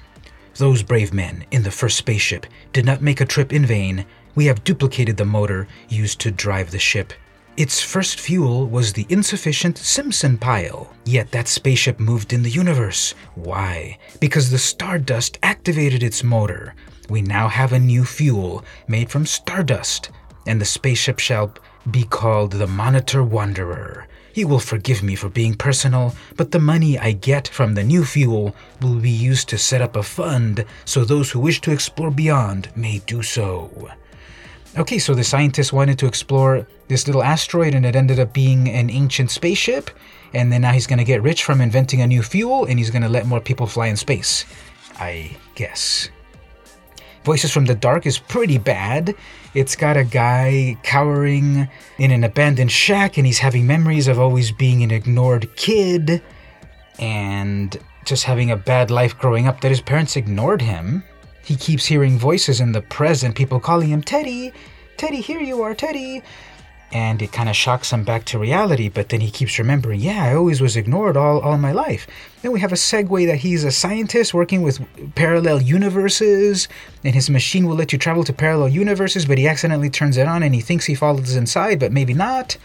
Those 0.56 0.82
brave 0.82 1.12
men 1.12 1.44
in 1.50 1.62
the 1.62 1.70
first 1.70 1.98
spaceship 1.98 2.46
did 2.72 2.86
not 2.86 3.02
make 3.02 3.20
a 3.20 3.26
trip 3.26 3.52
in 3.52 3.66
vain. 3.66 4.06
We 4.34 4.46
have 4.46 4.64
duplicated 4.64 5.18
the 5.18 5.26
motor 5.26 5.68
used 5.90 6.18
to 6.20 6.30
drive 6.30 6.70
the 6.70 6.78
ship. 6.78 7.12
Its 7.58 7.82
first 7.82 8.18
fuel 8.18 8.66
was 8.66 8.92
the 8.94 9.06
insufficient 9.10 9.76
Simpson 9.76 10.38
pile. 10.38 10.94
Yet 11.04 11.30
that 11.32 11.46
spaceship 11.46 12.00
moved 12.00 12.32
in 12.32 12.42
the 12.42 12.50
universe. 12.50 13.14
Why? 13.34 13.98
Because 14.18 14.50
the 14.50 14.58
stardust 14.58 15.38
activated 15.42 16.02
its 16.02 16.24
motor. 16.24 16.74
We 17.10 17.20
now 17.20 17.48
have 17.48 17.74
a 17.74 17.78
new 17.78 18.06
fuel 18.06 18.64
made 18.88 19.10
from 19.10 19.26
stardust, 19.26 20.10
and 20.46 20.58
the 20.58 20.64
spaceship 20.64 21.18
shall 21.18 21.52
be 21.90 22.04
called 22.04 22.52
the 22.52 22.66
Monitor 22.66 23.22
Wanderer. 23.22 24.08
You 24.36 24.46
will 24.46 24.60
forgive 24.60 25.02
me 25.02 25.14
for 25.14 25.30
being 25.30 25.54
personal, 25.54 26.14
but 26.36 26.50
the 26.50 26.58
money 26.58 26.98
I 26.98 27.12
get 27.12 27.48
from 27.48 27.72
the 27.72 27.82
new 27.82 28.04
fuel 28.04 28.54
will 28.82 28.96
be 28.96 29.08
used 29.08 29.48
to 29.48 29.56
set 29.56 29.80
up 29.80 29.96
a 29.96 30.02
fund 30.02 30.66
so 30.84 31.06
those 31.06 31.30
who 31.30 31.40
wish 31.40 31.62
to 31.62 31.72
explore 31.72 32.10
beyond 32.10 32.68
may 32.76 32.98
do 33.06 33.22
so. 33.22 33.88
Okay, 34.76 34.98
so 34.98 35.14
the 35.14 35.24
scientists 35.24 35.72
wanted 35.72 35.98
to 36.00 36.06
explore 36.06 36.66
this 36.88 37.06
little 37.06 37.22
asteroid 37.22 37.74
and 37.74 37.86
it 37.86 37.96
ended 37.96 38.20
up 38.20 38.34
being 38.34 38.68
an 38.68 38.90
ancient 38.90 39.30
spaceship, 39.30 39.90
and 40.34 40.52
then 40.52 40.60
now 40.60 40.72
he's 40.72 40.86
to 40.98 41.04
get 41.04 41.22
rich 41.22 41.42
from 41.42 41.62
inventing 41.62 42.02
a 42.02 42.06
new 42.06 42.22
fuel 42.22 42.66
and 42.66 42.78
he's 42.78 42.90
to 43.00 43.08
let 43.08 43.24
more 43.24 43.40
people 43.40 43.66
fly 43.66 43.86
in 43.86 43.96
space. 43.96 44.44
I 44.98 45.34
guess. 45.54 46.10
Voices 47.26 47.50
from 47.50 47.64
the 47.64 47.74
Dark 47.74 48.06
is 48.06 48.20
pretty 48.20 48.56
bad. 48.56 49.12
It's 49.52 49.74
got 49.74 49.96
a 49.96 50.04
guy 50.04 50.76
cowering 50.84 51.68
in 51.98 52.12
an 52.12 52.22
abandoned 52.22 52.70
shack 52.70 53.16
and 53.16 53.26
he's 53.26 53.40
having 53.40 53.66
memories 53.66 54.06
of 54.06 54.20
always 54.20 54.52
being 54.52 54.84
an 54.84 54.92
ignored 54.92 55.48
kid 55.56 56.22
and 57.00 57.76
just 58.04 58.22
having 58.22 58.52
a 58.52 58.56
bad 58.56 58.92
life 58.92 59.18
growing 59.18 59.48
up 59.48 59.60
that 59.62 59.70
his 59.70 59.80
parents 59.80 60.14
ignored 60.14 60.62
him. 60.62 61.02
He 61.44 61.56
keeps 61.56 61.84
hearing 61.84 62.16
voices 62.16 62.60
in 62.60 62.70
the 62.70 62.82
present, 62.82 63.34
people 63.34 63.58
calling 63.58 63.88
him 63.88 64.02
Teddy, 64.02 64.52
Teddy, 64.96 65.20
here 65.20 65.40
you 65.40 65.62
are, 65.62 65.74
Teddy 65.74 66.22
and 66.92 67.20
it 67.20 67.32
kind 67.32 67.48
of 67.48 67.56
shocks 67.56 67.90
him 67.92 68.04
back 68.04 68.24
to 68.26 68.38
reality. 68.38 68.88
But 68.88 69.08
then 69.08 69.20
he 69.20 69.30
keeps 69.30 69.58
remembering, 69.58 70.00
yeah, 70.00 70.24
I 70.24 70.34
always 70.34 70.60
was 70.60 70.76
ignored 70.76 71.16
all, 71.16 71.40
all 71.40 71.58
my 71.58 71.72
life. 71.72 72.06
Then 72.42 72.52
we 72.52 72.60
have 72.60 72.72
a 72.72 72.76
segue 72.76 73.26
that 73.26 73.38
he's 73.38 73.64
a 73.64 73.72
scientist 73.72 74.32
working 74.32 74.62
with 74.62 74.80
parallel 75.14 75.62
universes, 75.62 76.68
and 77.04 77.14
his 77.14 77.28
machine 77.28 77.66
will 77.66 77.76
let 77.76 77.92
you 77.92 77.98
travel 77.98 78.24
to 78.24 78.32
parallel 78.32 78.68
universes, 78.68 79.26
but 79.26 79.38
he 79.38 79.48
accidentally 79.48 79.90
turns 79.90 80.16
it 80.16 80.28
on 80.28 80.42
and 80.42 80.54
he 80.54 80.60
thinks 80.60 80.86
he 80.86 80.94
falls 80.94 81.34
inside, 81.34 81.80
but 81.80 81.92
maybe 81.92 82.14
not. 82.14 82.56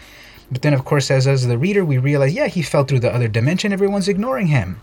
But 0.50 0.62
then, 0.62 0.74
of 0.74 0.84
course, 0.84 1.10
as, 1.10 1.26
as 1.26 1.46
the 1.46 1.58
reader, 1.58 1.84
we 1.84 1.98
realize, 1.98 2.34
yeah, 2.34 2.46
he 2.46 2.62
fell 2.62 2.84
through 2.84 3.00
the 3.00 3.14
other 3.14 3.28
dimension, 3.28 3.72
everyone's 3.72 4.08
ignoring 4.08 4.48
him. 4.48 4.80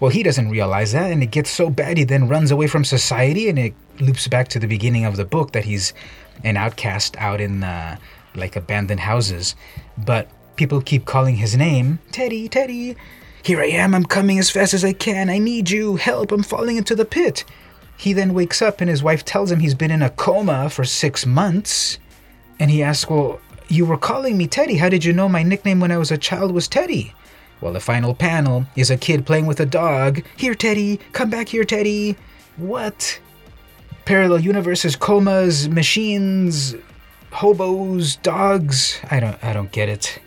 Well, 0.00 0.12
he 0.12 0.22
doesn't 0.22 0.50
realize 0.50 0.92
that, 0.92 1.10
and 1.10 1.24
it 1.24 1.32
gets 1.32 1.50
so 1.50 1.70
bad 1.70 1.98
he 1.98 2.04
then 2.04 2.28
runs 2.28 2.52
away 2.52 2.68
from 2.68 2.84
society, 2.84 3.48
and 3.48 3.58
it 3.58 3.74
loops 3.98 4.28
back 4.28 4.46
to 4.48 4.60
the 4.60 4.68
beginning 4.68 5.04
of 5.04 5.16
the 5.16 5.24
book 5.24 5.52
that 5.52 5.64
he's 5.64 5.92
an 6.44 6.56
outcast 6.56 7.16
out 7.16 7.40
in 7.40 7.60
the 7.60 7.98
like 8.34 8.56
abandoned 8.56 9.00
houses. 9.00 9.54
But 9.96 10.30
people 10.56 10.80
keep 10.80 11.04
calling 11.04 11.36
his 11.36 11.56
name 11.56 11.98
Teddy, 12.12 12.48
Teddy. 12.48 12.96
Here 13.42 13.60
I 13.60 13.66
am, 13.66 13.94
I'm 13.94 14.04
coming 14.04 14.38
as 14.38 14.50
fast 14.50 14.74
as 14.74 14.84
I 14.84 14.92
can. 14.92 15.30
I 15.30 15.38
need 15.38 15.70
you. 15.70 15.96
Help, 15.96 16.32
I'm 16.32 16.42
falling 16.42 16.76
into 16.76 16.94
the 16.94 17.04
pit. 17.04 17.44
He 17.96 18.12
then 18.12 18.34
wakes 18.34 18.62
up 18.62 18.80
and 18.80 18.90
his 18.90 19.02
wife 19.02 19.24
tells 19.24 19.50
him 19.50 19.60
he's 19.60 19.74
been 19.74 19.90
in 19.90 20.02
a 20.02 20.10
coma 20.10 20.70
for 20.70 20.84
six 20.84 21.26
months. 21.26 21.98
And 22.60 22.70
he 22.70 22.82
asks, 22.82 23.08
Well, 23.08 23.40
you 23.68 23.86
were 23.86 23.98
calling 23.98 24.36
me 24.36 24.46
Teddy. 24.46 24.76
How 24.76 24.88
did 24.88 25.04
you 25.04 25.12
know 25.12 25.28
my 25.28 25.42
nickname 25.42 25.80
when 25.80 25.92
I 25.92 25.98
was 25.98 26.10
a 26.10 26.18
child 26.18 26.52
was 26.52 26.68
Teddy? 26.68 27.14
Well, 27.60 27.72
the 27.72 27.80
final 27.80 28.14
panel 28.14 28.66
is 28.76 28.90
a 28.90 28.96
kid 28.96 29.26
playing 29.26 29.46
with 29.46 29.60
a 29.60 29.66
dog. 29.66 30.22
Here, 30.36 30.54
Teddy. 30.54 30.98
Come 31.12 31.28
back 31.28 31.48
here, 31.48 31.64
Teddy. 31.64 32.16
What? 32.56 33.18
Parallel 34.04 34.40
universes, 34.40 34.96
comas, 34.96 35.68
machines, 35.68 36.74
hobos, 37.30 38.16
dogs. 38.16 39.00
I 39.10 39.20
don't 39.20 39.42
I 39.42 39.52
don't 39.52 39.72
get 39.72 39.88
it. 39.88 40.18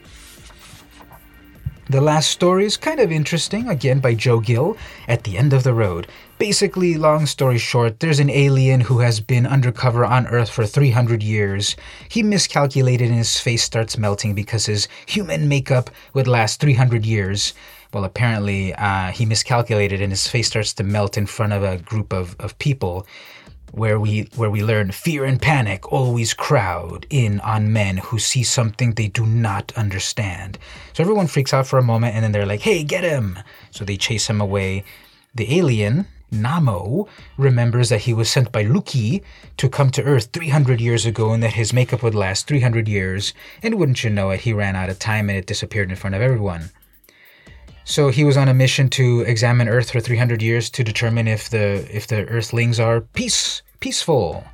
The 1.91 1.99
last 1.99 2.31
story 2.31 2.63
is 2.63 2.77
kind 2.77 3.01
of 3.01 3.11
interesting, 3.11 3.67
again 3.67 3.99
by 3.99 4.13
Joe 4.13 4.39
Gill, 4.39 4.77
At 5.09 5.25
the 5.25 5.37
End 5.37 5.51
of 5.51 5.63
the 5.63 5.73
Road. 5.73 6.07
Basically, 6.37 6.95
long 6.95 7.25
story 7.25 7.57
short, 7.57 7.99
there's 7.99 8.21
an 8.21 8.29
alien 8.29 8.79
who 8.79 8.99
has 8.99 9.19
been 9.19 9.45
undercover 9.45 10.05
on 10.05 10.25
Earth 10.27 10.49
for 10.49 10.65
300 10.65 11.21
years. 11.21 11.75
He 12.07 12.23
miscalculated 12.23 13.09
and 13.09 13.17
his 13.17 13.37
face 13.37 13.63
starts 13.63 13.97
melting 13.97 14.35
because 14.35 14.67
his 14.67 14.87
human 15.05 15.49
makeup 15.49 15.89
would 16.13 16.29
last 16.29 16.61
300 16.61 17.05
years. 17.05 17.53
Well, 17.93 18.05
apparently, 18.05 18.73
uh, 18.73 19.11
he 19.11 19.25
miscalculated 19.25 20.01
and 20.01 20.13
his 20.13 20.27
face 20.27 20.47
starts 20.47 20.71
to 20.75 20.83
melt 20.83 21.17
in 21.17 21.25
front 21.25 21.51
of 21.51 21.61
a 21.61 21.77
group 21.77 22.13
of, 22.13 22.37
of 22.39 22.57
people 22.57 23.05
where 23.71 23.99
we 23.99 24.29
where 24.35 24.49
we 24.49 24.63
learn 24.63 24.91
fear 24.91 25.23
and 25.25 25.41
panic 25.41 25.91
always 25.91 26.33
crowd 26.33 27.05
in 27.09 27.39
on 27.39 27.71
men 27.71 27.97
who 27.97 28.19
see 28.19 28.43
something 28.43 28.93
they 28.93 29.07
do 29.07 29.25
not 29.25 29.71
understand. 29.77 30.57
So 30.93 31.03
everyone 31.03 31.27
freaks 31.27 31.53
out 31.53 31.67
for 31.67 31.79
a 31.79 31.83
moment 31.83 32.15
and 32.15 32.23
then 32.23 32.31
they're 32.31 32.45
like, 32.45 32.61
"Hey, 32.61 32.83
get 32.83 33.03
him." 33.03 33.39
So 33.71 33.85
they 33.85 33.97
chase 33.97 34.29
him 34.29 34.41
away. 34.41 34.83
The 35.33 35.57
alien, 35.57 36.07
Namo, 36.33 37.07
remembers 37.37 37.89
that 37.89 38.01
he 38.01 38.13
was 38.13 38.29
sent 38.29 38.51
by 38.51 38.65
Luki 38.65 39.21
to 39.57 39.69
come 39.69 39.89
to 39.91 40.03
Earth 40.03 40.29
300 40.33 40.81
years 40.81 41.05
ago 41.05 41.31
and 41.31 41.41
that 41.43 41.53
his 41.53 41.73
makeup 41.73 42.03
would 42.03 42.15
last 42.15 42.47
300 42.47 42.87
years. 42.87 43.33
And 43.63 43.75
wouldn't 43.75 44.03
you 44.03 44.09
know 44.09 44.31
it, 44.31 44.41
he 44.41 44.53
ran 44.53 44.75
out 44.75 44.89
of 44.89 44.99
time 44.99 45.29
and 45.29 45.37
it 45.37 45.45
disappeared 45.45 45.89
in 45.89 45.95
front 45.95 46.15
of 46.15 46.21
everyone. 46.21 46.71
So 47.91 48.07
he 48.07 48.23
was 48.23 48.37
on 48.37 48.47
a 48.47 48.53
mission 48.53 48.89
to 48.91 49.19
examine 49.27 49.67
Earth 49.67 49.91
for 49.91 49.99
300 49.99 50.41
years 50.41 50.69
to 50.69 50.81
determine 50.81 51.27
if 51.27 51.49
the 51.49 51.85
if 51.93 52.07
the 52.07 52.25
Earthlings 52.29 52.79
are 52.79 53.01
peace 53.01 53.63
peaceful. 53.81 54.45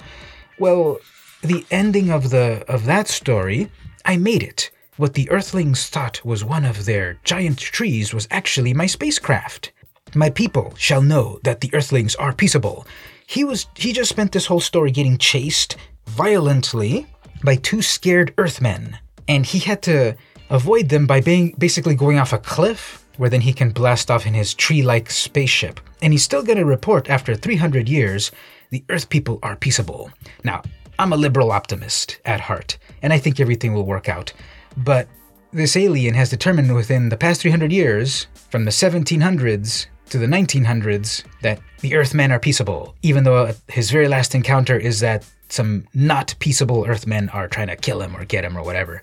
Well, 0.58 0.98
the 1.44 1.64
ending 1.70 2.10
of 2.10 2.32
the 2.32 2.66
of 2.68 2.86
that 2.86 3.08
story, 3.08 3.70
I 4.06 4.18
made 4.18 4.42
it. 4.42 4.72
What 4.96 5.14
the 5.14 5.30
Earthlings 5.30 5.88
thought 5.88 6.26
was 6.26 6.44
one 6.44 6.66
of 6.66 6.86
their 6.86 7.20
giant 7.26 7.60
trees 7.60 8.12
was 8.12 8.28
actually 8.32 8.74
my 8.74 8.88
spacecraft. 8.88 9.72
My 10.16 10.32
people 10.32 10.74
shall 10.76 11.04
know 11.04 11.40
that 11.44 11.62
the 11.62 11.70
Earthlings 11.76 12.16
are 12.16 12.34
peaceable. 12.34 12.88
He 13.28 13.44
was 13.44 13.68
he 13.76 13.94
just 13.94 14.10
spent 14.10 14.32
this 14.32 14.48
whole 14.48 14.62
story 14.62 14.90
getting 14.90 15.20
chased 15.20 15.78
violently 16.08 17.06
by 17.44 17.58
two 17.58 17.84
scared 17.84 18.34
Earthmen, 18.40 18.98
and 19.28 19.46
he 19.46 19.60
had 19.60 19.84
to 19.84 20.16
avoid 20.50 20.90
them 20.90 21.06
by 21.06 21.22
being 21.22 21.54
basically 21.60 21.94
going 21.94 22.18
off 22.18 22.34
a 22.34 22.40
cliff 22.40 23.04
where 23.18 23.30
then 23.30 23.42
he 23.42 23.54
can 23.54 23.72
blast 23.72 24.10
off 24.10 24.26
in 24.26 24.34
his 24.34 24.54
tree 24.54 24.82
like 24.82 25.10
spaceship. 25.10 25.80
And 26.02 26.14
he's 26.14 26.24
still 26.24 26.44
to 26.44 26.64
report 26.64 27.10
after 27.10 27.36
300 27.36 27.90
years 27.90 28.32
the 28.70 28.84
Earth 28.90 29.10
people 29.10 29.40
are 29.44 29.56
peaceable. 29.56 30.12
Now, 30.44 30.62
I'm 31.00 31.14
a 31.14 31.18
liberal 31.18 31.52
optimist 31.52 32.20
at 32.26 32.42
heart, 32.42 32.78
and 33.02 33.14
I 33.14 33.20
think 33.20 33.40
everything 33.40 33.74
will 33.74 33.86
work 33.86 34.10
out. 34.10 34.34
But 34.76 35.08
this 35.54 35.78
alien 35.78 36.16
has 36.16 36.30
determined 36.30 36.74
within 36.74 37.10
the 37.10 37.18
past 37.18 37.42
300 37.42 37.72
years, 37.72 38.28
from 38.50 38.66
the 38.66 38.72
1700s 38.72 39.88
to 40.10 40.18
the 40.18 40.26
1900s, 40.26 41.24
that 41.42 41.60
the 41.82 41.96
Earthmen 41.96 42.32
are 42.32 42.40
peaceable, 42.40 42.96
even 43.04 43.24
though 43.24 43.54
his 43.68 43.92
very 43.92 44.08
last 44.08 44.36
encounter 44.36 44.78
is 44.78 45.00
that 45.00 45.26
some 45.50 45.88
not 45.94 46.36
peaceable 46.40 46.86
Earthmen 46.86 47.30
are 47.30 47.48
trying 47.48 47.68
to 47.68 47.76
kill 47.76 48.02
him 48.02 48.16
or 48.16 48.26
get 48.26 48.44
him 48.44 48.58
or 48.58 48.64
whatever. 48.64 49.02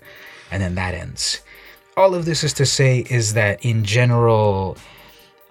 And 0.51 0.61
then 0.61 0.75
that 0.75 0.93
ends 0.93 1.41
all 1.97 2.13
of 2.13 2.25
this 2.25 2.43
is 2.43 2.53
to 2.53 2.65
say 2.65 3.05
is 3.09 3.33
that 3.33 3.63
in 3.63 3.83
general, 3.83 4.77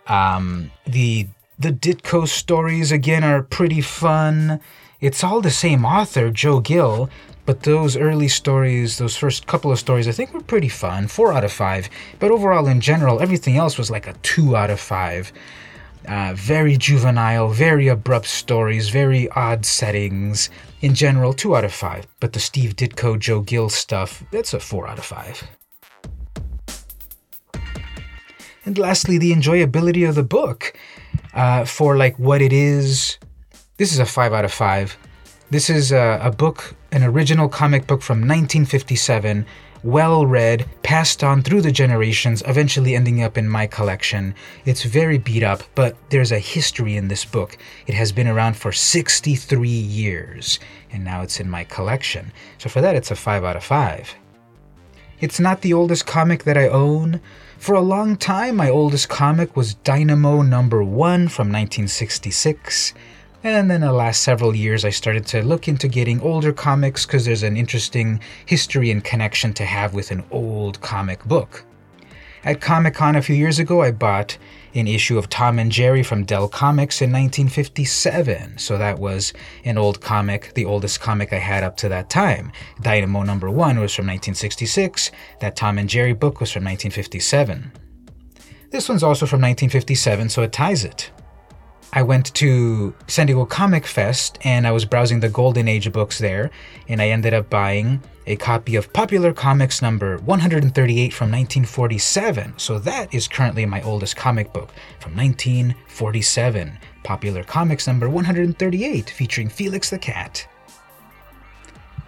um, 0.06 0.70
the 0.86 1.26
the 1.58 1.70
Ditko 1.72 2.26
stories 2.26 2.90
again 2.90 3.22
are 3.24 3.42
pretty 3.42 3.80
fun. 3.80 4.60
It's 5.00 5.22
all 5.22 5.40
the 5.40 5.50
same 5.50 5.84
author, 5.84 6.30
Joe 6.30 6.60
Gill, 6.60 7.08
but 7.46 7.62
those 7.62 7.96
early 7.96 8.28
stories, 8.28 8.98
those 8.98 9.16
first 9.16 9.46
couple 9.46 9.70
of 9.70 9.78
stories, 9.78 10.08
I 10.08 10.12
think 10.12 10.32
were 10.32 10.40
pretty 10.40 10.68
fun. 10.68 11.06
Four 11.06 11.32
out 11.32 11.44
of 11.44 11.52
five. 11.52 11.88
But 12.18 12.30
overall, 12.30 12.66
in 12.66 12.80
general, 12.80 13.20
everything 13.20 13.56
else 13.56 13.78
was 13.78 13.90
like 13.90 14.06
a 14.06 14.14
two 14.22 14.56
out 14.56 14.70
of 14.70 14.80
five. 14.80 15.32
Uh, 16.08 16.32
very 16.34 16.76
juvenile, 16.76 17.48
very 17.48 17.88
abrupt 17.88 18.26
stories, 18.26 18.88
very 18.88 19.28
odd 19.30 19.64
settings. 19.64 20.50
In 20.80 20.94
general, 20.94 21.32
two 21.32 21.54
out 21.56 21.64
of 21.64 21.72
five. 21.72 22.06
But 22.20 22.32
the 22.32 22.40
Steve 22.40 22.76
Ditko, 22.76 23.18
Joe 23.18 23.40
Gill 23.40 23.68
stuff, 23.68 24.24
that's 24.30 24.54
a 24.54 24.60
four 24.60 24.88
out 24.88 24.98
of 24.98 25.04
five. 25.04 25.42
And 28.64 28.78
lastly, 28.78 29.18
the 29.18 29.32
enjoyability 29.32 30.08
of 30.08 30.14
the 30.14 30.22
book 30.22 30.74
uh, 31.34 31.64
for 31.64 31.96
like 31.96 32.18
what 32.18 32.40
it 32.40 32.52
is. 32.52 33.18
This 33.76 33.92
is 33.92 33.98
a 33.98 34.06
five 34.06 34.32
out 34.32 34.44
of 34.44 34.52
five. 34.52 34.96
This 35.50 35.68
is 35.68 35.92
a, 35.92 36.18
a 36.22 36.30
book, 36.30 36.74
an 36.92 37.02
original 37.02 37.48
comic 37.48 37.86
book 37.86 38.00
from 38.02 38.18
1957, 38.18 39.44
well 39.82 40.24
read, 40.24 40.66
passed 40.82 41.22
on 41.22 41.42
through 41.42 41.60
the 41.60 41.70
generations, 41.70 42.42
eventually 42.46 42.94
ending 42.94 43.22
up 43.22 43.36
in 43.36 43.48
my 43.48 43.66
collection. 43.66 44.34
It's 44.64 44.82
very 44.82 45.18
beat 45.18 45.42
up, 45.42 45.62
but 45.74 45.96
there's 46.08 46.32
a 46.32 46.38
history 46.38 46.96
in 46.96 47.08
this 47.08 47.24
book. 47.24 47.58
It 47.86 47.94
has 47.94 48.10
been 48.10 48.26
around 48.26 48.56
for 48.56 48.72
63 48.72 49.68
years, 49.68 50.58
and 50.90 51.04
now 51.04 51.20
it's 51.20 51.38
in 51.38 51.50
my 51.50 51.64
collection. 51.64 52.32
So 52.56 52.70
for 52.70 52.80
that, 52.80 52.96
it's 52.96 53.10
a 53.10 53.16
5 53.16 53.44
out 53.44 53.56
of 53.56 53.64
5. 53.64 54.14
It's 55.20 55.38
not 55.38 55.60
the 55.60 55.74
oldest 55.74 56.06
comic 56.06 56.44
that 56.44 56.56
I 56.56 56.68
own, 56.68 57.20
for 57.64 57.74
a 57.74 57.80
long 57.80 58.14
time, 58.18 58.56
my 58.56 58.68
oldest 58.68 59.08
comic 59.08 59.56
was 59.56 59.72
Dynamo 59.72 60.42
number 60.42 60.84
1 60.84 61.28
from 61.28 61.48
1966. 61.48 62.92
And 63.42 63.70
then 63.70 63.80
the 63.80 63.90
last 63.90 64.22
several 64.22 64.54
years, 64.54 64.84
I 64.84 64.90
started 64.90 65.24
to 65.28 65.42
look 65.42 65.66
into 65.66 65.88
getting 65.88 66.20
older 66.20 66.52
comics 66.52 67.06
because 67.06 67.24
there's 67.24 67.42
an 67.42 67.56
interesting 67.56 68.20
history 68.44 68.90
and 68.90 69.02
connection 69.02 69.54
to 69.54 69.64
have 69.64 69.94
with 69.94 70.10
an 70.10 70.24
old 70.30 70.82
comic 70.82 71.24
book. 71.24 71.64
At 72.44 72.60
Comic 72.60 72.96
Con 72.96 73.16
a 73.16 73.22
few 73.22 73.34
years 73.34 73.58
ago, 73.58 73.80
I 73.80 73.92
bought 73.92 74.36
an 74.74 74.88
issue 74.88 75.18
of 75.18 75.28
Tom 75.28 75.58
and 75.58 75.70
Jerry 75.70 76.02
from 76.02 76.24
Dell 76.24 76.48
Comics 76.48 77.00
in 77.00 77.10
1957. 77.10 78.58
So 78.58 78.76
that 78.78 78.98
was 78.98 79.32
an 79.64 79.78
old 79.78 80.00
comic, 80.00 80.52
the 80.54 80.64
oldest 80.64 81.00
comic 81.00 81.32
I 81.32 81.38
had 81.38 81.62
up 81.62 81.76
to 81.78 81.88
that 81.90 82.10
time. 82.10 82.50
Dynamo 82.82 83.22
number 83.22 83.50
1 83.50 83.78
was 83.78 83.94
from 83.94 84.06
1966. 84.06 85.10
That 85.40 85.56
Tom 85.56 85.78
and 85.78 85.88
Jerry 85.88 86.12
book 86.12 86.40
was 86.40 86.50
from 86.50 86.64
1957. 86.64 87.72
This 88.70 88.88
one's 88.88 89.04
also 89.04 89.26
from 89.26 89.40
1957, 89.40 90.28
so 90.28 90.42
it 90.42 90.52
ties 90.52 90.84
it. 90.84 91.10
I 91.92 92.02
went 92.02 92.34
to 92.34 92.92
San 93.06 93.28
Diego 93.28 93.44
Comic 93.44 93.86
Fest 93.86 94.38
and 94.42 94.66
I 94.66 94.72
was 94.72 94.84
browsing 94.84 95.20
the 95.20 95.28
Golden 95.28 95.68
Age 95.68 95.92
books 95.92 96.18
there, 96.18 96.50
and 96.88 97.00
I 97.00 97.10
ended 97.10 97.34
up 97.34 97.48
buying 97.48 98.02
a 98.26 98.36
copy 98.36 98.76
of 98.76 98.92
Popular 98.92 99.32
Comics 99.32 99.82
number 99.82 100.16
138 100.18 101.12
from 101.12 101.26
1947. 101.26 102.54
So 102.56 102.78
that 102.78 103.12
is 103.12 103.28
currently 103.28 103.66
my 103.66 103.82
oldest 103.82 104.16
comic 104.16 104.52
book 104.52 104.70
from 104.98 105.14
1947. 105.16 106.78
Popular 107.02 107.44
Comics 107.44 107.86
number 107.86 108.08
138 108.08 109.10
featuring 109.10 109.48
Felix 109.48 109.90
the 109.90 109.98
Cat. 109.98 110.48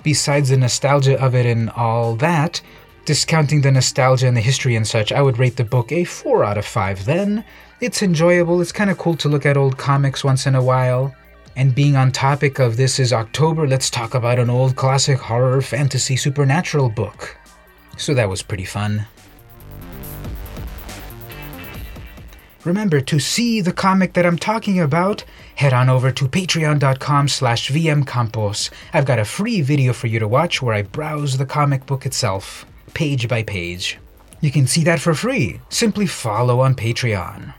Besides 0.03 0.49
the 0.51 0.57
nostalgia 0.57 1.21
of 1.23 1.35
it 1.35 1.47
and 1.47 1.69
all 1.71 2.17
that, 2.17 2.63
discounting 3.05 3.61
the 3.61 3.73
nostalgia 3.73 4.27
and 4.27 4.37
the 4.37 4.41
history 4.41 4.77
and 4.77 4.87
such, 4.87 5.13
I 5.13 5.21
would 5.21 5.39
rate 5.39 5.57
the 5.57 5.65
book 5.65 5.93
a 5.93 6.05
4 6.05 6.45
out 6.45 6.59
of 6.59 6.65
5 6.65 7.05
then. 7.05 7.45
It's 7.81 8.03
enjoyable, 8.03 8.61
it's 8.61 8.73
kind 8.73 8.89
of 8.89 8.99
cool 8.99 9.17
to 9.17 9.29
look 9.29 9.45
at 9.45 9.57
old 9.57 9.77
comics 9.77 10.25
once 10.25 10.47
in 10.47 10.55
a 10.55 10.63
while. 10.63 11.15
And 11.57 11.75
being 11.75 11.97
on 11.97 12.13
topic 12.13 12.59
of 12.59 12.77
this 12.77 12.99
is 12.99 13.15
October, 13.15 13.67
let's 13.67 13.89
talk 13.89 14.13
about 14.13 14.39
an 14.39 14.51
old 14.51 14.77
classic 14.77 15.19
horror 15.19 15.63
fantasy 15.63 16.15
supernatural 16.15 16.91
book. 16.91 17.39
So 17.97 18.13
that 18.13 18.29
was 18.29 18.43
pretty 18.43 18.67
fun. 18.67 19.07
Remember, 22.65 23.01
to 23.01 23.19
see 23.19 23.63
the 23.63 23.73
comic 23.73 24.13
that 24.13 24.27
I'm 24.27 24.37
talking 24.37 24.81
about, 24.81 25.25
head 25.55 25.73
on 25.73 25.89
over 25.89 26.11
to 26.13 26.29
patreon.com 26.29 27.29
slash 27.29 27.71
vmcampos. 27.71 28.71
I've 28.93 29.07
got 29.07 29.21
a 29.21 29.25
free 29.25 29.63
video 29.63 29.95
for 29.95 30.09
you 30.09 30.19
to 30.19 30.29
watch 30.29 30.61
where 30.61 30.75
I 30.75 30.83
browse 30.83 31.39
the 31.39 31.47
comic 31.47 31.87
book 31.87 32.05
itself, 32.05 32.67
page 32.93 33.29
by 33.29 33.45
page. 33.45 33.99
You 34.41 34.51
can 34.51 34.67
see 34.67 34.85
that 34.85 35.01
for 35.01 35.15
free. 35.15 35.61
Simply 35.71 36.07
follow 36.07 36.61
on 36.61 36.75
Patreon. 36.75 37.55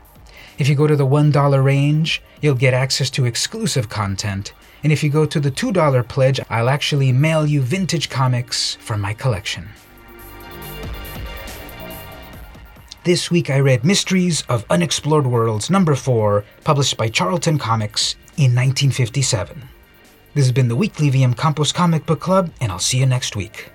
If 0.57 0.67
you 0.67 0.73
go 0.73 0.87
to 0.87 0.95
the 0.95 1.05
$1 1.05 1.63
range, 1.63 2.23
you'll 2.41 2.55
get 2.55 2.73
access 2.73 3.11
to 3.11 3.25
exclusive 3.25 3.89
content. 3.89 4.53
And 4.83 4.91
if 4.91 5.03
you 5.03 5.09
go 5.11 5.25
to 5.25 5.39
the 5.39 5.51
$2 5.51 6.07
pledge, 6.07 6.39
I'll 6.49 6.69
actually 6.69 7.11
mail 7.11 7.45
you 7.45 7.61
vintage 7.61 8.09
comics 8.09 8.73
from 8.75 8.99
my 8.99 9.13
collection. 9.13 9.69
This 13.03 13.29
week 13.29 13.51
I 13.51 13.59
read 13.59 13.85
Mysteries 13.85 14.41
of 14.49 14.65
Unexplored 14.69 15.27
Worlds 15.27 15.69
number 15.69 15.93
4, 15.93 16.43
published 16.63 16.97
by 16.97 17.07
Charlton 17.07 17.59
Comics 17.59 18.15
in 18.35 18.55
1957. 18.55 19.61
This 20.33 20.45
has 20.45 20.51
been 20.51 20.69
the 20.69 20.75
weekly 20.75 21.11
VM 21.11 21.37
Campos 21.37 21.71
Comic 21.71 22.05
Book 22.07 22.19
Club, 22.19 22.49
and 22.59 22.71
I'll 22.71 22.79
see 22.79 22.97
you 22.97 23.05
next 23.05 23.35
week. 23.35 23.71